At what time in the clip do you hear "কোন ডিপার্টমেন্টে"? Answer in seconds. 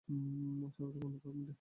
0.91-1.29